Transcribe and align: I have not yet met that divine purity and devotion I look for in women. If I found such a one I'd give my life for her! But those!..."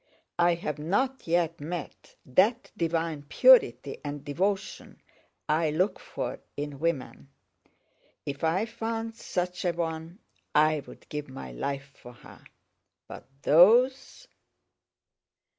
I 0.39 0.55
have 0.55 0.79
not 0.79 1.27
yet 1.27 1.61
met 1.61 2.15
that 2.25 2.71
divine 2.75 3.21
purity 3.29 3.99
and 4.03 4.25
devotion 4.25 4.99
I 5.47 5.69
look 5.69 5.99
for 5.99 6.39
in 6.57 6.79
women. 6.79 7.29
If 8.25 8.43
I 8.43 8.65
found 8.65 9.15
such 9.15 9.63
a 9.63 9.73
one 9.73 10.17
I'd 10.55 11.07
give 11.09 11.29
my 11.29 11.51
life 11.51 11.93
for 12.01 12.13
her! 12.13 12.43
But 13.07 13.27
those!..." 13.43 14.27